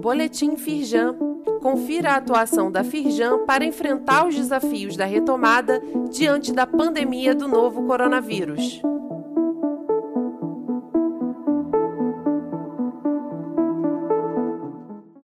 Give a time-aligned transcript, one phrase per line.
[0.00, 1.16] Boletim Firjan.
[1.62, 5.80] Confira a atuação da Firjan para enfrentar os desafios da retomada
[6.10, 8.82] diante da pandemia do novo coronavírus.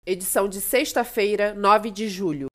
[0.05, 2.49] Edição de sexta-feira, 9 de julho.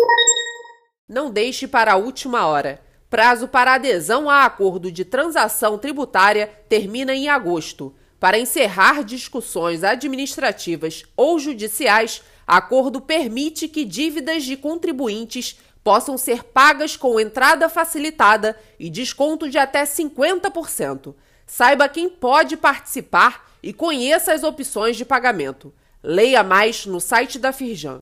[1.09, 2.80] Não deixe para a última hora.
[3.09, 7.95] Prazo para adesão a acordo de transação tributária termina em agosto.
[8.24, 16.96] Para encerrar discussões administrativas ou judiciais, acordo permite que dívidas de contribuintes possam ser pagas
[16.96, 21.14] com entrada facilitada e desconto de até 50%.
[21.46, 25.74] Saiba quem pode participar e conheça as opções de pagamento.
[26.02, 27.97] Leia mais no site da Firjan.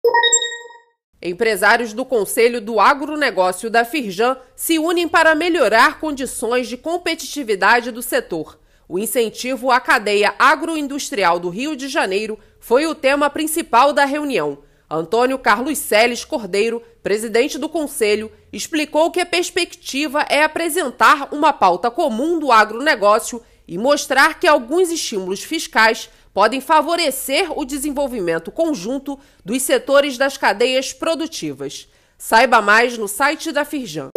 [1.19, 8.03] Empresários do Conselho do Agronegócio da Firjan se unem para melhorar condições de competitividade do
[8.03, 8.61] setor.
[8.91, 14.57] O incentivo à cadeia agroindustrial do Rio de Janeiro foi o tema principal da reunião.
[14.89, 21.89] Antônio Carlos Celes Cordeiro, presidente do Conselho, explicou que a perspectiva é apresentar uma pauta
[21.89, 29.61] comum do agronegócio e mostrar que alguns estímulos fiscais podem favorecer o desenvolvimento conjunto dos
[29.61, 31.87] setores das cadeias produtivas.
[32.17, 34.09] Saiba mais no site da Firjan.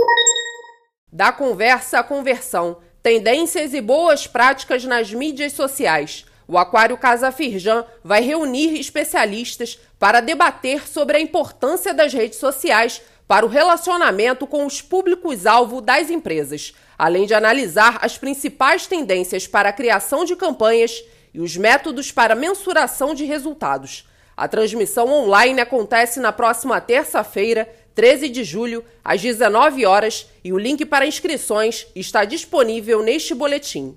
[1.13, 6.25] Da conversa à conversão, tendências e boas práticas nas mídias sociais.
[6.49, 13.03] O Aquário Casa Firjan vai reunir especialistas para debater sobre a importância das redes sociais
[13.29, 19.69] para o relacionamento com os públicos-alvo das empresas, além de analisar as principais tendências para
[19.69, 24.09] a criação de campanhas e os métodos para mensuração de resultados.
[24.35, 30.59] A transmissão online acontece na próxima terça-feira, 13 de julho, às 19 horas, e o
[30.59, 33.95] link para inscrições está disponível neste boletim.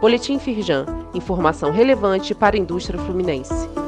[0.00, 3.81] Boletim Firjan, informação relevante para a indústria fluminense.